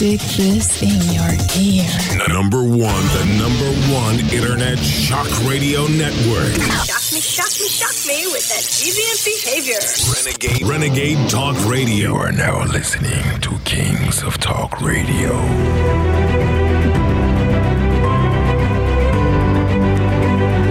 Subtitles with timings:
[0.00, 1.28] Stick this in your
[1.60, 1.84] ear.
[2.26, 6.54] Number one, the number one internet shock radio network.
[6.86, 9.76] Shock me, shock me, shock me with that deviant behavior.
[10.16, 11.94] Renegade, Renegade Talk Radio.
[11.94, 15.34] You are now listening to Kings of Talk Radio.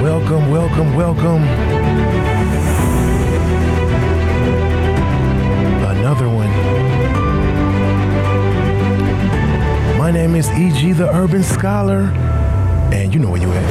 [0.01, 1.78] Welcome, welcome, welcome.
[10.09, 10.93] My name is E.G.
[10.93, 12.11] the Urban Scholar,
[12.91, 13.63] and you know where you at.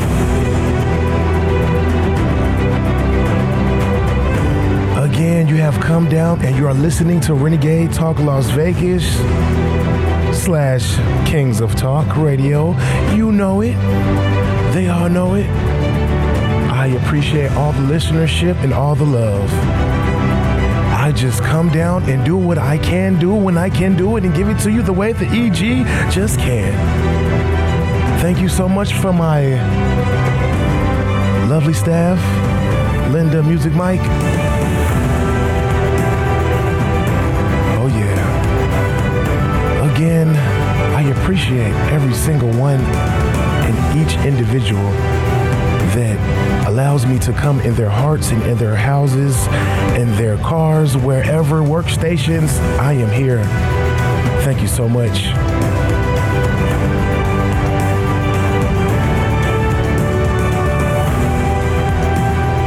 [5.03, 9.05] Again, you have come down and you are listening to Renegade Talk Las Vegas
[10.33, 10.95] slash
[11.29, 12.79] Kings of Talk Radio.
[13.17, 13.75] You know it.
[14.75, 15.51] They all know it.
[16.71, 19.51] I appreciate all the listenership and all the love.
[21.09, 24.25] I just come down and do what I can do when I can do it
[24.25, 26.75] and give it to you the way the EG just can.
[28.21, 29.53] Thank you so much for my
[31.49, 32.19] lovely staff,
[33.11, 34.03] Linda Music Mike.
[37.81, 39.95] Oh, yeah.
[39.95, 40.37] Again,
[40.95, 44.91] I appreciate every single one and each individual
[45.97, 46.48] that
[46.79, 49.49] allows me to come in their hearts and in their houses,
[49.99, 52.57] in their cars, wherever, workstations.
[52.79, 53.43] I am here.
[54.45, 55.25] Thank you so much.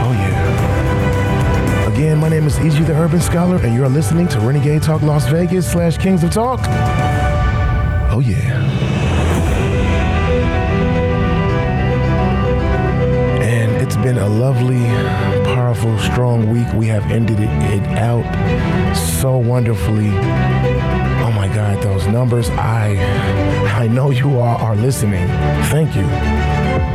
[0.04, 1.94] Oh, yeah.
[1.94, 2.84] Again, my name is E.G.
[2.84, 6.60] the Urban Scholar, and you're listening to Renegade Talk Las Vegas slash Kings of Talk.
[8.12, 8.91] Oh, yeah.
[14.22, 14.86] A lovely,
[15.56, 16.72] powerful, strong week.
[16.74, 18.24] We have ended it, it out
[18.96, 20.10] so wonderfully.
[20.10, 22.48] Oh my God, those numbers!
[22.52, 22.96] I,
[23.80, 25.28] I know you all are listening.
[25.74, 26.06] Thank you.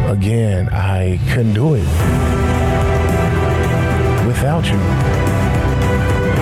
[0.09, 1.87] Again, I couldn't do it
[4.27, 4.79] without you.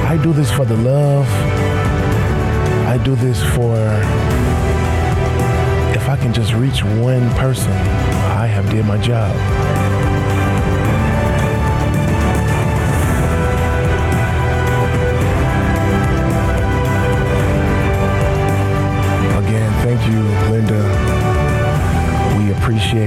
[0.06, 1.26] I do this for the love.
[2.86, 3.74] I do this for
[5.96, 9.34] if I can just reach one person, I have did my job.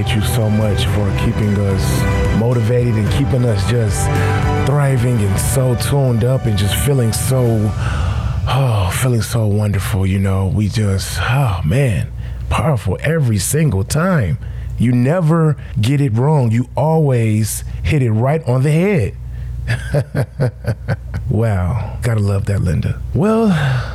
[0.08, 4.06] Appreciate you so much for keeping us motivated and keeping us just
[4.66, 7.70] thriving and so tuned up and just feeling so,
[8.48, 10.06] oh, feeling so wonderful.
[10.06, 12.10] You know, we just, oh man,
[12.48, 14.38] powerful every single time.
[14.78, 16.52] You never get it wrong.
[16.52, 19.16] You always hit it right on the head.
[21.30, 21.98] wow.
[22.02, 23.00] Gotta love that, Linda.
[23.14, 23.48] Well,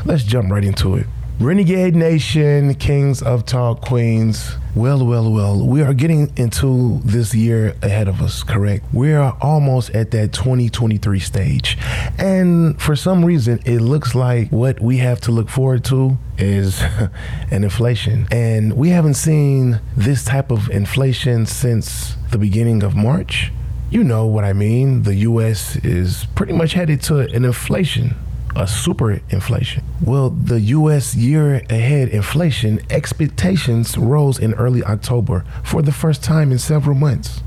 [0.06, 1.08] let's jump right into it.
[1.40, 4.56] Renegade Nation, Kings of Talk, Queens.
[4.76, 8.86] Well, well, well, we are getting into this year ahead of us, correct?
[8.94, 11.78] We are almost at that 2023 stage.
[12.20, 16.82] And for some reason, it looks like what we have to look forward to is
[17.52, 18.28] an inflation.
[18.32, 23.52] And we haven't seen this type of inflation since the beginning of March.
[23.90, 25.02] You know what I mean.
[25.02, 28.16] The US is pretty much headed to an inflation
[28.56, 29.84] a super inflation.
[30.02, 36.52] Well, the US year ahead inflation expectations rose in early October for the first time
[36.52, 37.42] in several months.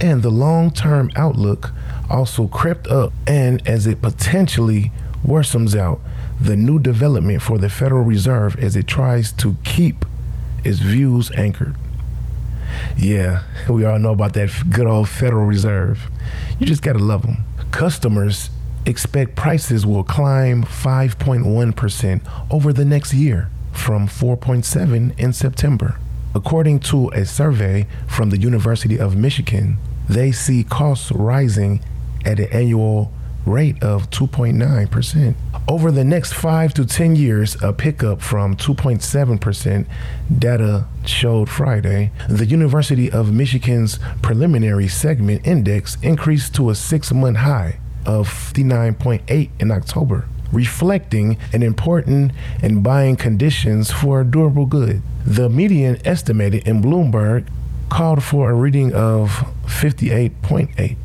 [0.00, 1.72] And the long term outlook
[2.10, 4.90] also crept up, and as it potentially
[5.24, 6.00] worsens out,
[6.40, 10.04] the new development for the Federal Reserve as it tries to keep
[10.64, 11.76] its views anchored.
[12.96, 16.10] Yeah, we all know about that good old Federal Reserve.
[16.58, 17.44] You just gotta love them.
[17.70, 18.50] Customers
[18.86, 22.20] expect prices will climb 5.1%
[22.50, 25.98] over the next year from 4.7 in September.
[26.34, 29.78] According to a survey from the University of Michigan,
[30.08, 31.80] they see costs rising
[32.24, 33.12] at an annual
[33.44, 35.34] rate of 2.9%.
[35.68, 39.86] Over the next 5 to 10 years, a pickup from 2.7%
[40.38, 42.12] data showed Friday.
[42.28, 49.70] The University of Michigan's preliminary segment index increased to a 6-month high of 59.8 in
[49.70, 52.32] October, reflecting an important
[52.62, 55.02] and buying conditions for durable good.
[55.26, 57.46] The median estimated in Bloomberg
[57.90, 59.30] called for a reading of
[59.66, 60.96] 58.8.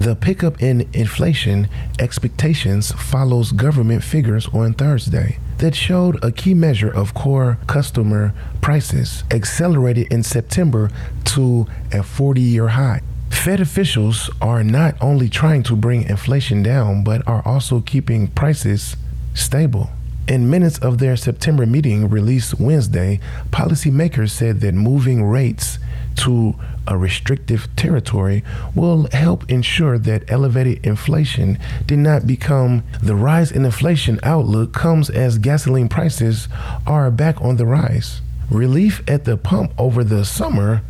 [0.00, 1.68] The pickup in inflation
[1.98, 9.24] expectations follows government figures on Thursday that showed a key measure of core customer prices
[9.32, 10.90] accelerated in September
[11.24, 13.00] to a 40 year high.
[13.30, 18.96] Fed officials are not only trying to bring inflation down, but are also keeping prices
[19.34, 19.90] stable.
[20.26, 23.18] In minutes of their September meeting released Wednesday,
[23.50, 25.78] policymakers said that moving rates
[26.16, 26.54] to
[26.86, 28.44] a restrictive territory
[28.74, 35.08] will help ensure that elevated inflation did not become the rise in inflation outlook comes
[35.08, 36.48] as gasoline prices
[36.86, 38.20] are back on the rise.
[38.50, 40.82] Relief at the pump over the summer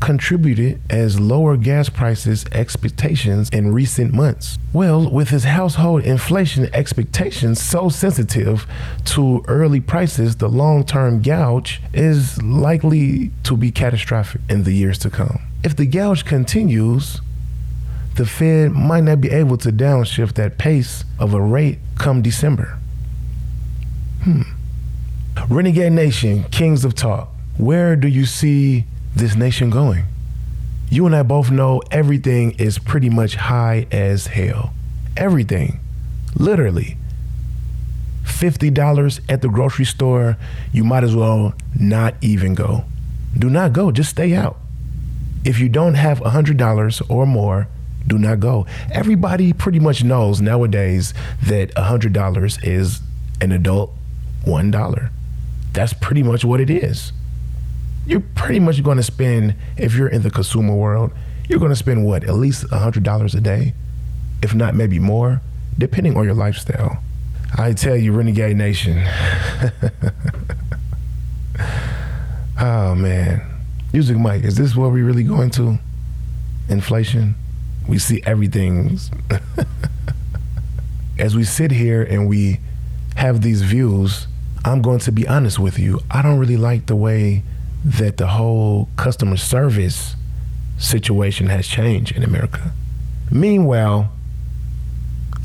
[0.00, 4.58] contributed as lower gas prices expectations in recent months.
[4.72, 8.66] Well, with his household inflation expectations so sensitive
[9.06, 15.10] to early prices, the long-term gouge is likely to be catastrophic in the years to
[15.10, 15.40] come.
[15.64, 17.20] If the gouge continues,
[18.14, 22.78] the Fed might not be able to downshift that pace of a rate come December.
[24.22, 24.42] Hmm.
[25.48, 28.84] Renegade Nation, Kings of Talk, where do you see
[29.18, 30.04] this nation going?
[30.90, 34.72] You and I both know everything is pretty much high as hell.
[35.16, 35.80] Everything.
[36.36, 36.96] Literally.
[38.24, 40.36] $50 at the grocery store,
[40.72, 42.84] you might as well not even go.
[43.36, 44.58] Do not go, just stay out.
[45.44, 47.68] If you don't have $100 or more,
[48.06, 48.66] do not go.
[48.92, 51.12] Everybody pretty much knows nowadays
[51.42, 53.00] that $100 is
[53.40, 53.94] an adult
[54.44, 55.10] $1.
[55.72, 57.12] That's pretty much what it is
[58.08, 61.12] you're pretty much going to spend, if you're in the consumer world,
[61.46, 63.74] you're going to spend what, at least $100 a day,
[64.42, 65.42] if not maybe more,
[65.76, 67.02] depending on your lifestyle.
[67.58, 68.96] I tell you, Renegade Nation.
[72.58, 73.42] oh, man.
[73.92, 75.78] Music Mike, is this where we really going to?
[76.70, 77.34] Inflation?
[77.86, 78.98] We see everything.
[81.18, 82.60] As we sit here and we
[83.16, 84.26] have these views,
[84.64, 86.00] I'm going to be honest with you.
[86.10, 87.42] I don't really like the way
[87.84, 90.14] that the whole customer service
[90.78, 92.72] situation has changed in America.
[93.30, 94.10] Meanwhile,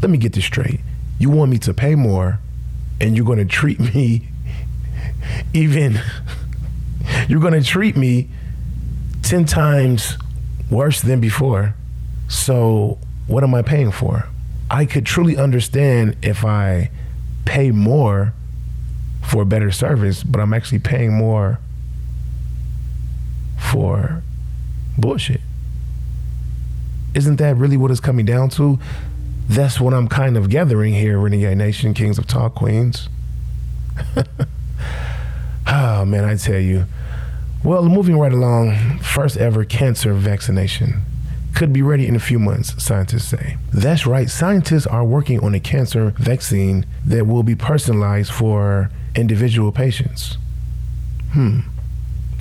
[0.01, 0.79] let me get this straight.
[1.19, 2.39] You want me to pay more
[2.99, 4.27] and you're going to treat me
[5.53, 5.99] even
[7.27, 8.29] you're going to treat me
[9.23, 10.17] 10 times
[10.69, 11.75] worse than before.
[12.27, 12.97] So,
[13.27, 14.27] what am I paying for?
[14.69, 16.89] I could truly understand if I
[17.45, 18.33] pay more
[19.21, 21.59] for better service, but I'm actually paying more
[23.73, 24.21] for
[24.99, 25.41] bullshit.
[27.15, 28.77] Isn't that really what it's coming down to?
[29.49, 33.09] That's what I'm kind of gathering here, Renegade Nation, Kings of Talk Queens.
[35.67, 36.85] oh, man, I tell you.
[37.63, 41.01] Well, moving right along, first ever cancer vaccination
[41.55, 43.57] could be ready in a few months, scientists say.
[43.73, 49.71] That's right, scientists are working on a cancer vaccine that will be personalized for individual
[49.71, 50.37] patients.
[51.31, 51.61] Hmm.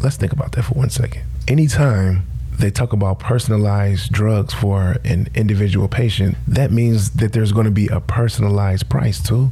[0.02, 1.22] Let's think about that for one second.
[1.46, 2.24] Anytime
[2.58, 7.70] they talk about personalized drugs for an individual patient, that means that there's going to
[7.72, 9.50] be a personalized price too.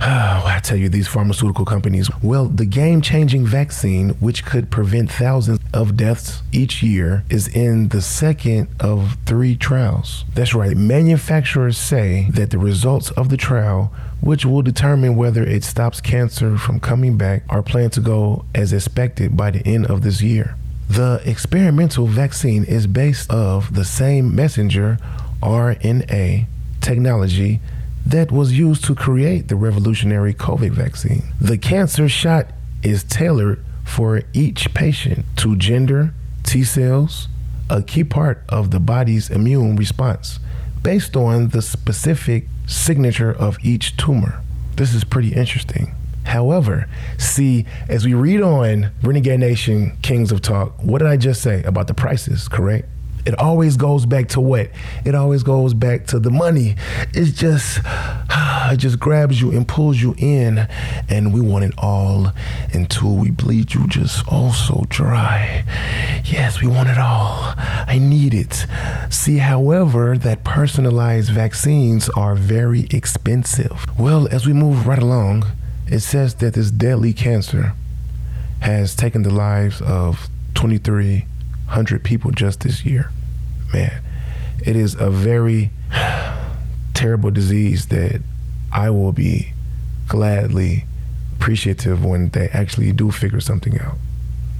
[0.12, 2.08] Oh, I tell you, these pharmaceutical companies.
[2.22, 7.88] Well, the game changing vaccine, which could prevent thousands of deaths each year, is in
[7.88, 10.24] the second of three trials.
[10.34, 10.74] That's right.
[10.74, 13.92] Manufacturers say that the results of the trial,
[14.22, 18.72] which will determine whether it stops cancer from coming back, are planned to go as
[18.72, 20.56] expected by the end of this year.
[20.88, 24.96] The experimental vaccine is based of the same messenger
[25.42, 26.46] RNA
[26.80, 27.60] technology
[28.06, 31.24] that was used to create the revolutionary COVID vaccine.
[31.40, 32.46] The cancer shot
[32.82, 37.28] is tailored for each patient to gender, T cells,
[37.68, 40.38] a key part of the body's immune response,
[40.82, 44.42] based on the specific signature of each tumor.
[44.76, 45.94] This is pretty interesting.
[46.24, 51.42] However, see, as we read on Renegade Nation Kings of Talk, what did I just
[51.42, 52.88] say about the prices, correct?
[53.26, 54.70] It always goes back to what?
[55.04, 56.76] It always goes back to the money.
[57.12, 57.80] It's just,
[58.72, 60.66] it just grabs you and pulls you in,
[61.08, 62.32] and we want it all
[62.72, 65.64] until we bleed you just all so dry.
[66.24, 67.54] Yes, we want it all.
[67.56, 68.66] I need it.
[69.10, 73.84] See, however, that personalized vaccines are very expensive.
[73.98, 75.44] Well, as we move right along,
[75.86, 77.74] it says that this deadly cancer
[78.60, 81.26] has taken the lives of 23
[81.70, 83.10] hundred people just this year.
[83.72, 84.02] Man,
[84.64, 85.70] it is a very
[86.94, 88.20] terrible disease that
[88.72, 89.52] I will be
[90.08, 90.84] gladly
[91.36, 93.96] appreciative when they actually do figure something out.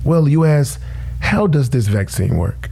[0.05, 0.81] Well, you ask,
[1.21, 2.71] how does this vaccine work?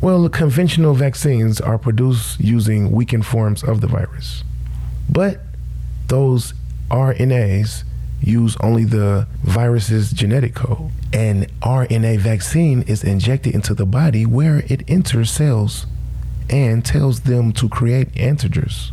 [0.00, 4.42] Well, conventional vaccines are produced using weakened forms of the virus.
[5.08, 5.40] But
[6.08, 6.54] those
[6.90, 7.84] RNAs
[8.20, 10.90] use only the virus's genetic code.
[11.12, 15.86] An RNA vaccine is injected into the body where it enters cells
[16.48, 18.90] and tells them to create antigens.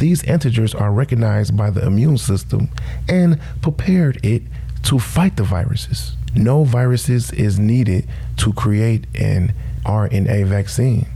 [0.00, 2.68] these antigens are recognized by the immune system
[3.08, 4.42] and prepared it
[4.82, 6.16] to fight the viruses.
[6.34, 9.52] No viruses is needed to create an
[9.84, 11.06] RNA vaccine.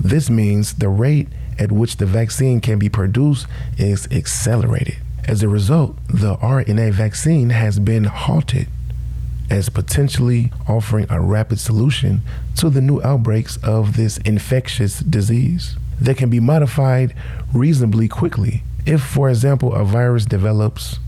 [0.00, 1.28] This means the rate
[1.58, 3.46] at which the vaccine can be produced
[3.78, 4.96] is accelerated.
[5.26, 8.68] As a result, the RNA vaccine has been halted
[9.50, 12.22] as potentially offering a rapid solution
[12.56, 17.14] to the new outbreaks of this infectious disease that can be modified
[17.52, 18.62] reasonably quickly.
[18.84, 20.98] If, for example, a virus develops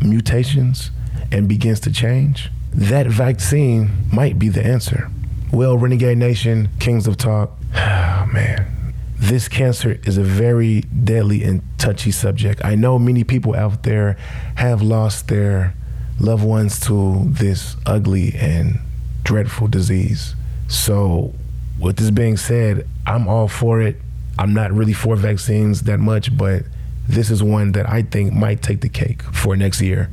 [0.00, 0.90] mutations
[1.30, 5.10] and begins to change, that vaccine might be the answer.
[5.52, 11.62] Well, Renegade Nation, Kings of Talk, oh, man, this cancer is a very deadly and
[11.80, 12.64] touchy subject.
[12.64, 14.16] I know many people out there
[14.56, 15.74] have lost their
[16.20, 18.78] loved ones to this ugly and
[19.24, 20.34] dreadful disease.
[20.68, 21.34] So,
[21.80, 23.96] with this being said, I'm all for it.
[24.38, 26.62] I'm not really for vaccines that much, but
[27.08, 30.10] this is one that I think might take the cake for next year.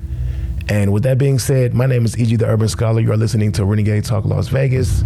[0.70, 2.38] And with that being said, my name is E.G.
[2.38, 3.00] the Urban Scholar.
[3.02, 5.04] You are listening to Renegade Talk Las Vegas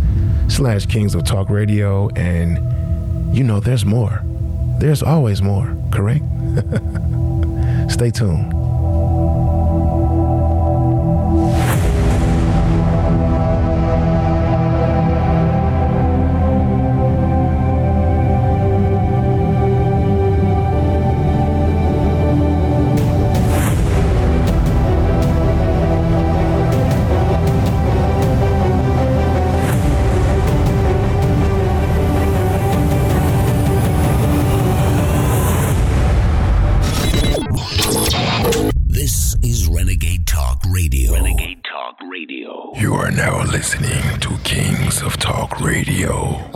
[0.48, 2.10] slash Kings of Talk Radio.
[2.10, 4.24] And you know, there's more.
[4.82, 6.24] There's always more, correct?
[7.92, 8.61] Stay tuned.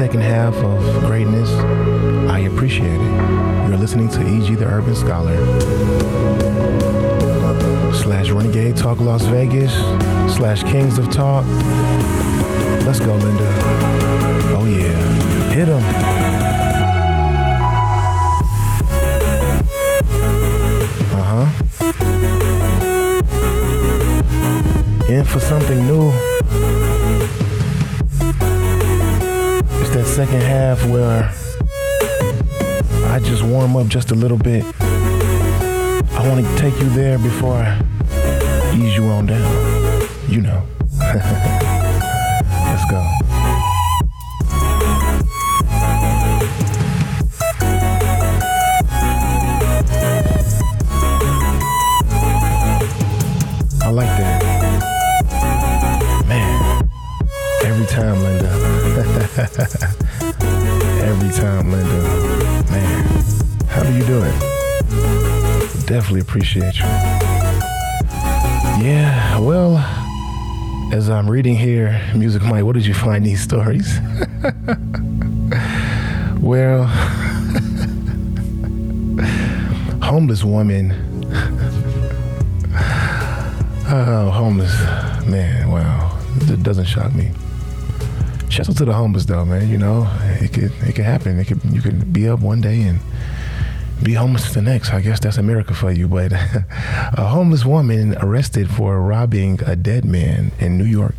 [0.00, 1.50] Second half of greatness,
[2.30, 3.68] I appreciate it.
[3.68, 4.54] You're listening to E.G.
[4.54, 5.36] the Urban Scholar
[7.92, 9.74] slash Renegade Talk Las Vegas
[10.34, 11.44] slash Kings of Talk.
[12.86, 13.44] Let's go, Linda.
[14.56, 15.84] Oh yeah, hit 'em.
[21.12, 21.46] Uh huh.
[25.12, 26.39] In for something new.
[30.00, 31.30] That second half where
[33.10, 34.64] I just warm up just a little bit.
[34.80, 40.08] I want to take you there before I ease you on down.
[40.28, 40.69] You know.
[65.86, 66.84] Definitely appreciate you.
[68.84, 69.78] Yeah, well,
[70.92, 73.98] as I'm reading here, Music Mike, what did you find these stories?
[76.40, 76.84] well,
[80.02, 80.94] homeless woman.
[83.92, 84.72] Oh, homeless.
[85.26, 86.16] Man, wow.
[86.42, 87.32] It doesn't shock me.
[88.48, 89.68] Shout out to the homeless though, man.
[89.68, 90.08] You know,
[90.40, 91.40] it could it could happen.
[91.40, 93.00] It could you could be up one day and
[94.02, 94.92] be homeless to the next.
[94.92, 96.08] I guess that's America for you.
[96.08, 96.32] But
[97.12, 101.14] a homeless woman arrested for robbing a dead man in New York.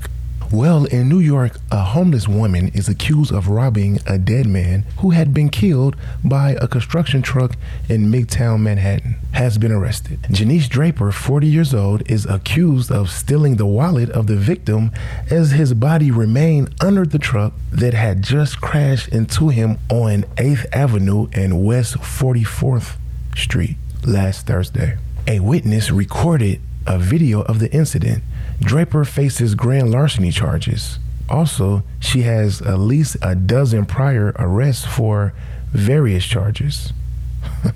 [0.51, 5.12] Well, in New York, a homeless woman is accused of robbing a dead man who
[5.12, 7.55] had been killed by a construction truck
[7.88, 10.20] in Midtown Manhattan, has been arrested.
[10.29, 14.91] Janice Draper, 40 years old, is accused of stealing the wallet of the victim
[15.29, 20.65] as his body remained under the truck that had just crashed into him on 8th
[20.74, 22.98] Avenue and West 44th
[23.38, 24.98] Street last Thursday.
[25.27, 28.24] A witness recorded a video of the incident
[28.61, 30.99] Draper faces grand larceny charges.
[31.27, 35.33] Also, she has at least a dozen prior arrests for
[35.71, 36.93] various charges.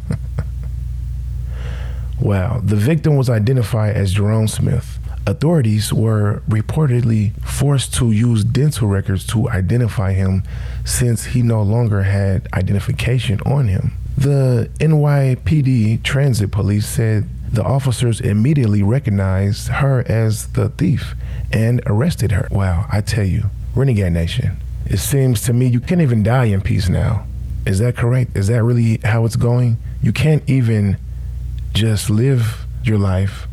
[2.20, 2.62] wow.
[2.64, 5.00] The victim was identified as Jerome Smith.
[5.28, 10.44] Authorities were reportedly forced to use dental records to identify him
[10.84, 13.94] since he no longer had identification on him.
[14.18, 21.16] The NYPD Transit Police said the officers immediately recognized her as the thief
[21.52, 22.48] and arrested her.
[22.52, 26.62] Wow, I tell you, Renegade Nation, it seems to me you can't even die in
[26.62, 27.26] peace now.
[27.66, 28.36] Is that correct?
[28.36, 29.78] Is that really how it's going?
[30.02, 30.98] You can't even
[31.74, 33.48] just live your life.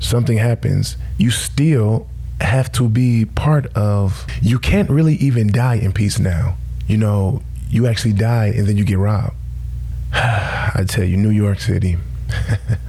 [0.00, 0.96] Something happens.
[1.18, 2.06] You still
[2.40, 4.26] have to be part of.
[4.40, 6.56] You can't really even die in peace now.
[6.86, 9.34] You know, you actually die and then you get robbed.
[10.12, 11.98] I tell you, New York City.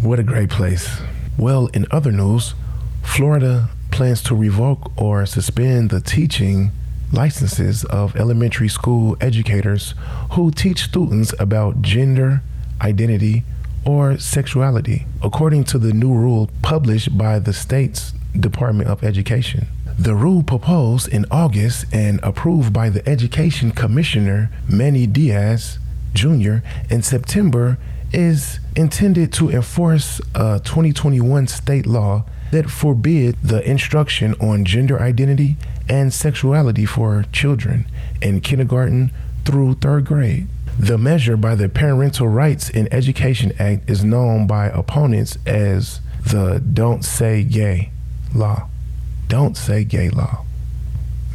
[0.00, 1.00] What a great place.
[1.38, 2.54] Well, in other news,
[3.02, 6.70] Florida plans to revoke or suspend the teaching
[7.12, 9.94] licenses of elementary school educators
[10.32, 12.42] who teach students about gender,
[12.80, 13.44] identity,
[13.86, 19.68] or sexuality, according to the new rule published by the state's Department of Education.
[19.98, 25.78] The rule proposed in August and approved by the Education Commissioner Manny Diaz
[26.14, 26.56] Jr.
[26.90, 27.78] in September
[28.14, 35.00] is intended to enforce uh, a 2021 state law that forbid the instruction on gender
[35.00, 35.56] identity
[35.88, 37.86] and sexuality for children
[38.22, 39.10] in kindergarten
[39.44, 40.46] through third grade.
[40.78, 46.60] The measure by the Parental Rights in Education Act is known by opponents as the
[46.60, 47.90] Don't Say Gay
[48.34, 48.68] law.
[49.28, 50.44] Don't Say Gay law.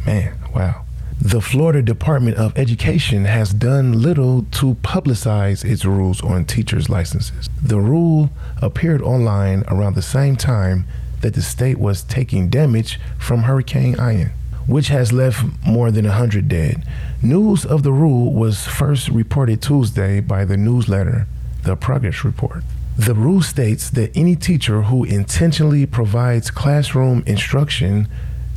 [0.06, 0.84] Man, wow.
[1.22, 7.46] The Florida Department of Education has done little to publicize its rules on teachers' licenses.
[7.62, 8.30] The rule
[8.62, 10.86] appeared online around the same time
[11.20, 14.30] that the state was taking damage from Hurricane Ian,
[14.66, 16.86] which has left more than 100 dead.
[17.20, 21.26] News of the rule was first reported Tuesday by the newsletter,
[21.64, 22.64] The Progress Report.
[22.96, 28.08] The rule states that any teacher who intentionally provides classroom instruction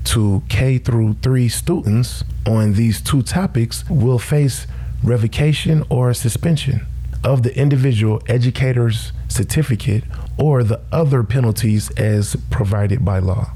[0.06, 4.68] to K through 3 students on these two topics will face
[5.04, 6.86] revocation or suspension
[7.24, 10.04] of the individual educator's certificate
[10.38, 13.52] or the other penalties as provided by law.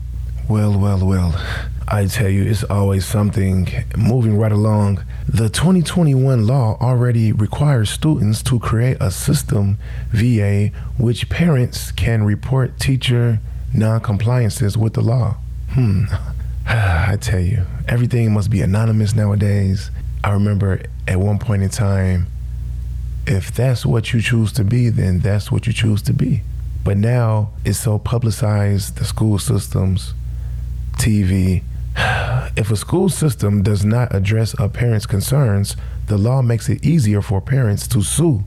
[0.48, 1.36] Well, well, well.
[1.90, 5.04] I tell you, it's always something moving right along.
[5.28, 9.78] The 2021 law already requires students to create a system,
[10.10, 13.40] VA, which parents can report teacher
[13.74, 15.38] non-compliances with the law.
[15.72, 16.06] Hmm.
[16.70, 19.90] I tell you, everything must be anonymous nowadays.
[20.22, 22.28] I remember at one point in time,
[23.26, 26.42] if that's what you choose to be, then that's what you choose to be.
[26.84, 30.14] But now it's so publicized, the school systems,
[30.98, 31.64] TV.
[32.58, 35.78] If a school system does not address a parent's concerns,
[36.08, 38.44] the law makes it easier for parents to sue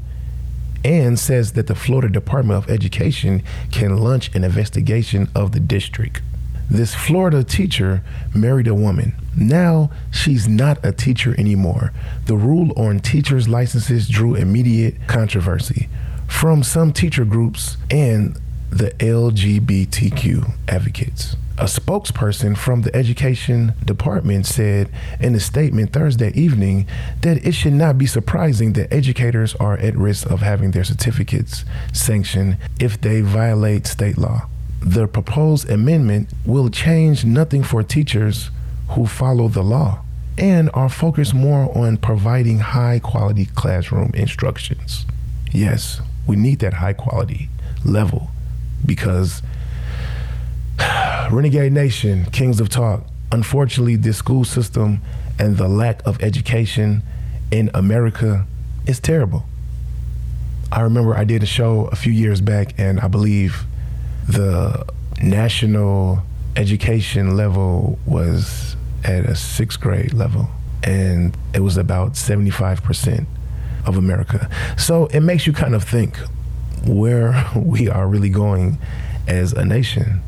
[0.84, 6.22] and says that the Florida Department of Education can launch an investigation of the district.
[6.70, 8.00] This Florida teacher
[8.32, 9.16] married a woman.
[9.36, 11.92] Now she's not a teacher anymore.
[12.26, 15.88] The rule on teachers' licenses drew immediate controversy
[16.28, 18.38] from some teacher groups and
[18.70, 21.36] the LGBTQ advocates.
[21.58, 26.86] A spokesperson from the education department said in a statement Thursday evening
[27.22, 31.64] that it should not be surprising that educators are at risk of having their certificates
[31.92, 34.46] sanctioned if they violate state law
[34.80, 38.50] the proposed amendment will change nothing for teachers
[38.90, 40.02] who follow the law
[40.38, 45.04] and are focused more on providing high quality classroom instructions.
[45.52, 47.50] Yes, we need that high quality
[47.84, 48.30] level
[48.86, 49.42] because
[51.30, 55.02] Renegade Nation, Kings of Talk, unfortunately, this school system
[55.38, 57.02] and the lack of education
[57.50, 58.46] in America
[58.86, 59.44] is terrible.
[60.72, 63.64] I remember I did a show a few years back, and I believe
[64.32, 64.84] the
[65.22, 66.22] national
[66.56, 70.48] education level was at a sixth grade level,
[70.82, 73.26] and it was about 75%
[73.86, 74.48] of America.
[74.76, 76.16] So it makes you kind of think
[76.84, 78.78] where we are really going
[79.26, 80.20] as a nation.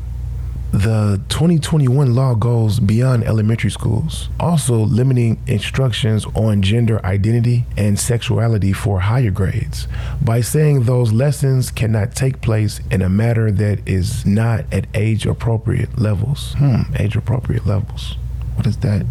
[0.73, 8.73] The 2021 law goes beyond elementary schools, also limiting instructions on gender identity and sexuality
[8.73, 9.87] for higher grades
[10.19, 15.27] by saying those lessons cannot take place in a matter that is not at age
[15.27, 16.55] appropriate levels.
[16.57, 18.17] Hmm, age appropriate levels.
[18.55, 19.05] What is that?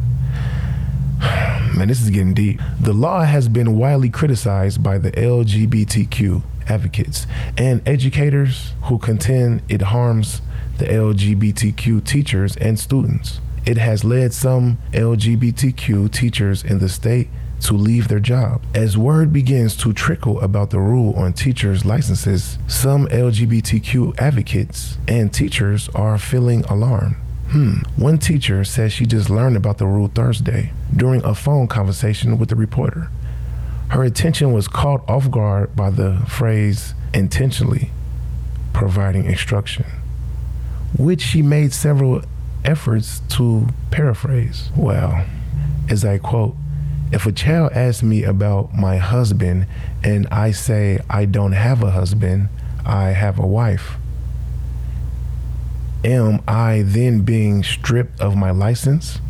[1.77, 2.61] Man, this is getting deep.
[2.81, 9.83] The law has been widely criticized by the LGBTQ advocates and educators who contend it
[9.83, 10.43] harms
[10.79, 13.41] the LGBTQ teachers and students.
[13.65, 17.29] It has led some LGBTQ teachers in the state
[17.61, 18.63] to leave their job.
[18.75, 25.33] As word begins to trickle about the rule on teachers' licenses, some LGBTQ advocates and
[25.33, 27.17] teachers are feeling alarmed.
[27.51, 27.83] Hmm.
[27.97, 32.51] One teacher says she just learned about the rule Thursday during a phone conversation with
[32.51, 33.11] a reporter.
[33.93, 37.91] Her attention was caught off guard by the phrase intentionally
[38.73, 39.85] providing instruction,
[40.97, 42.23] which she made several
[42.65, 44.71] efforts to paraphrase.
[44.75, 45.27] Well,
[45.91, 46.57] as I quote,
[47.13, 49.67] if a child asks me about my husband
[50.03, 52.49] and I say I don't have a husband,
[52.87, 53.99] I have a wife,
[56.03, 59.21] am I then being stripped of my license?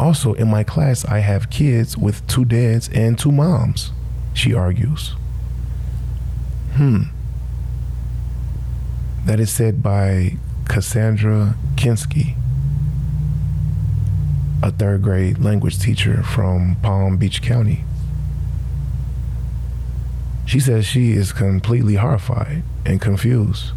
[0.00, 3.92] Also, in my class, I have kids with two dads and two moms,
[4.32, 5.14] she argues.
[6.72, 7.02] Hmm.
[9.26, 12.34] That is said by Cassandra Kinsky,
[14.62, 17.84] a third grade language teacher from Palm Beach County.
[20.46, 23.72] She says she is completely horrified and confused,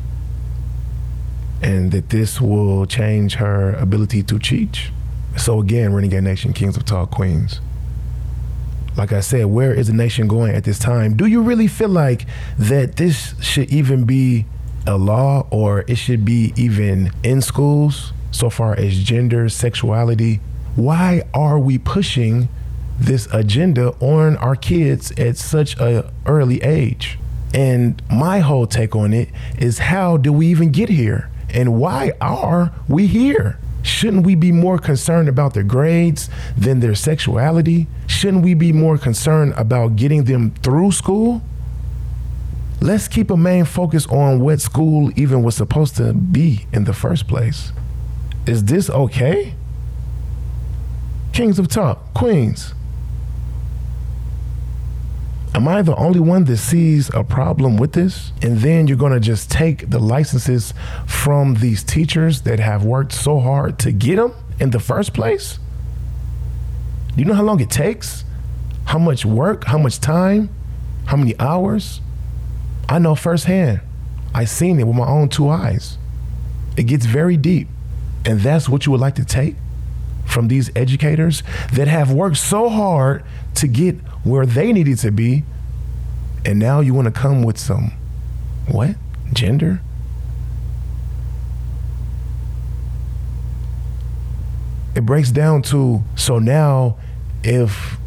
[1.61, 4.93] and that this will change her ability to teach.
[5.37, 7.59] So, again, Renegade Nation, Kings of Talk Queens.
[8.95, 11.17] Like I said, where is the nation going at this time?
[11.17, 12.27] Do you really feel like
[12.59, 14.45] that this should even be
[14.85, 20.41] a law or it should be even in schools so far as gender, sexuality?
[20.75, 22.49] Why are we pushing
[22.99, 27.17] this agenda on our kids at such a early age?
[27.53, 31.29] And my whole take on it is how do we even get here?
[31.49, 33.59] And why are we here?
[33.83, 37.87] Shouldn't we be more concerned about their grades than their sexuality?
[38.07, 41.41] Shouldn't we be more concerned about getting them through school?
[42.79, 46.93] Let's keep a main focus on what school even was supposed to be in the
[46.93, 47.71] first place.
[48.45, 49.53] Is this okay?
[51.33, 52.73] Kings of Talk, Queens.
[55.55, 58.31] Am I the only one that sees a problem with this?
[58.41, 60.73] And then you're going to just take the licenses
[61.05, 65.59] from these teachers that have worked so hard to get them in the first place?
[67.15, 68.23] Do you know how long it takes?
[68.85, 69.65] How much work?
[69.65, 70.49] How much time?
[71.05, 72.01] How many hours?
[72.89, 73.81] I know firsthand.
[74.33, 75.99] I seen it with my own two eyes.
[76.75, 77.67] It gets very deep.
[78.25, 79.55] And that's what you would like to take
[80.33, 85.43] from these educators that have worked so hard to get where they needed to be.
[86.43, 87.93] And now you want to come with some
[88.67, 88.95] what?
[89.31, 89.81] Gender?
[94.95, 96.97] It breaks down to so now
[97.43, 97.97] if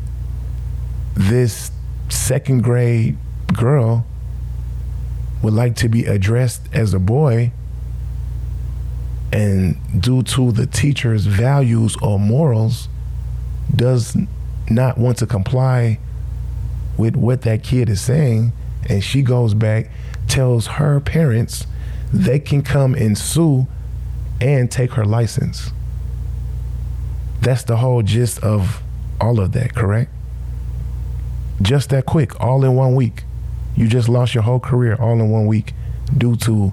[1.14, 1.70] this
[2.08, 3.16] second grade
[3.52, 4.06] girl
[5.42, 7.52] would like to be addressed as a boy
[9.36, 12.88] and due to the teacher's values or morals
[13.74, 14.16] does
[14.70, 15.98] not want to comply
[16.96, 18.52] with what that kid is saying.
[18.88, 19.90] And she goes back
[20.26, 21.66] tells her parents
[22.14, 23.66] they can come and sue
[24.40, 25.70] and take her license.
[27.42, 28.82] That's the whole gist of
[29.20, 30.10] all of that correct?
[31.60, 33.24] Just that quick all in one week.
[33.76, 35.74] You just lost your whole career all in one week
[36.16, 36.72] due to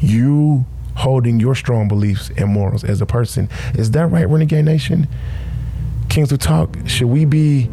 [0.00, 0.66] you
[0.98, 3.48] holding your strong beliefs and morals as a person.
[3.74, 5.08] Is that right, Renegade Nation?
[6.08, 7.70] Kings of Talk, should we be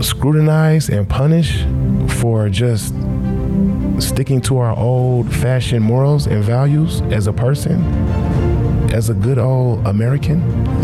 [0.00, 1.64] scrutinized and punished
[2.20, 2.94] for just
[4.00, 7.82] sticking to our old fashioned morals and values as a person?
[8.92, 10.42] As a good old American?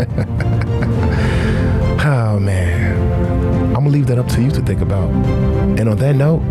[2.05, 3.11] oh man.
[3.67, 5.09] I'm gonna leave that up to you to think about.
[5.09, 6.41] And on that note,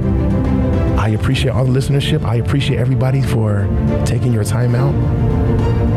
[1.00, 2.26] I appreciate all the listenership.
[2.26, 3.66] I appreciate everybody for
[4.04, 4.94] taking your time out.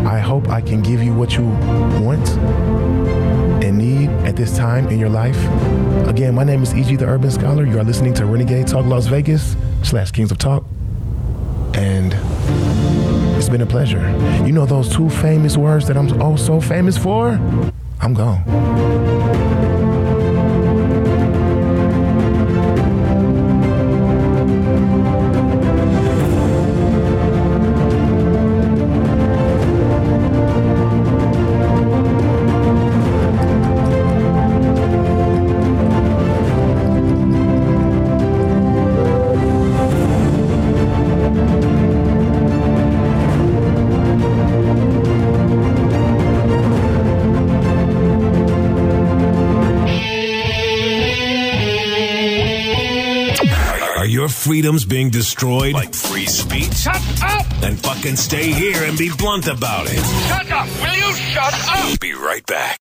[0.08, 1.44] I hope I can give you what you
[2.02, 2.30] want
[3.62, 5.38] and need at this time in your life.
[6.08, 6.96] Again, my name is E.G.
[6.96, 7.66] the Urban Scholar.
[7.66, 10.64] You are listening to Renegade Talk Las Vegas slash Kings of Talk.
[11.74, 12.14] And
[13.38, 14.10] it's been a pleasure.
[14.46, 17.32] You know those two famous words that I'm oh so famous for?
[18.00, 19.63] I'm gone.
[54.74, 55.74] Freedoms being destroyed?
[55.74, 56.74] Like free speech?
[56.74, 57.46] Shut up!
[57.62, 60.04] Then fucking stay here and be blunt about it.
[60.28, 60.68] Shut up!
[60.82, 62.00] Will you shut up?
[62.00, 62.83] Be right back.